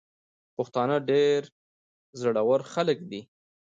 [0.57, 1.41] پښتانه ډير
[2.21, 3.21] زړه ور خلګ دي.